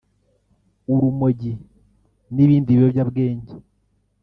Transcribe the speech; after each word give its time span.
urumogi 0.93 1.53
n’ibindi 2.33 2.71
biyobyabwenge 2.77 3.53